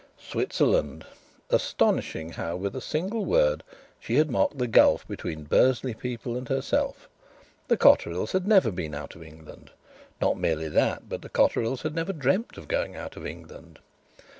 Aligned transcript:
Switzerland! 0.17 1.05
Astonishing 1.51 2.31
how 2.31 2.55
with 2.55 2.75
a 2.75 2.81
single 2.81 3.23
word 3.23 3.63
she 3.99 4.15
had 4.15 4.31
marked 4.31 4.57
the 4.57 4.65
gulf 4.65 5.07
between 5.07 5.43
Bursley 5.43 5.93
people 5.93 6.35
and 6.35 6.49
herself. 6.49 7.07
The 7.67 7.77
Cotterills 7.77 8.31
had 8.31 8.47
never 8.47 8.71
been 8.71 8.95
out 8.95 9.13
of 9.13 9.21
England. 9.21 9.69
Not 10.19 10.39
merely 10.39 10.69
that, 10.69 11.07
but 11.07 11.21
the 11.21 11.29
Cotterills 11.29 11.83
had 11.83 11.93
never 11.93 12.13
dreamt 12.13 12.57
of 12.57 12.67
going 12.67 12.95
out 12.95 13.15
of 13.15 13.27
England. 13.27 13.77